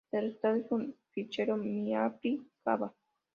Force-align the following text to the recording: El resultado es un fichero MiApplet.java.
El 0.11 0.21
resultado 0.23 0.55
es 0.55 0.65
un 0.71 0.95
fichero 1.11 1.57
MiApplet.java. 1.57 2.91